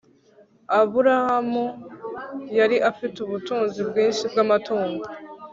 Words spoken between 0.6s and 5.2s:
aburamu yari afite ubutunzi bwinshi bw amatungo